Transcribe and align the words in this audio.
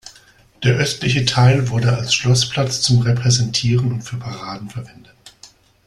Der 0.63 0.77
östliche 0.77 1.25
Teil 1.25 1.69
wurde 1.69 1.95
als 1.95 2.15
Schloßplatz 2.15 2.81
zum 2.81 3.01
Repräsentieren 3.01 3.91
und 3.91 4.01
für 4.01 4.17
Paraden 4.17 4.67
verwendet. 4.67 5.13